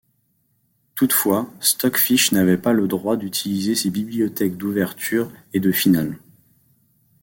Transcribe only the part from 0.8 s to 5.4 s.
Toutefois, Stockfish n'avait pas le droit d'utiliser ses bibliothèques d'ouvertures